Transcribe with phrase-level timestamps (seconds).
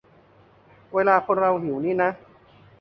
[0.93, 2.09] เวลาคนเราหิวนี่นะ